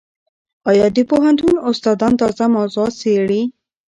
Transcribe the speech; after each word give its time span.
ایا 0.69 0.87
د 0.95 0.97
پوهنتون 1.09 1.55
استادان 1.69 2.13
تازه 2.21 2.45
موضوعات 2.55 2.93
څېړي؟ 3.01 3.41